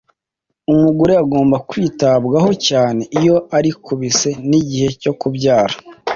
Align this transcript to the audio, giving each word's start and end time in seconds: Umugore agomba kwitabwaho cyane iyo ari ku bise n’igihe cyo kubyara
Umugore 0.73 1.13
agomba 1.23 1.55
kwitabwaho 1.69 2.51
cyane 2.67 3.01
iyo 3.19 3.35
ari 3.57 3.71
ku 3.83 3.91
bise 3.99 4.29
n’igihe 4.49 4.87
cyo 5.01 5.13
kubyara 5.19 5.75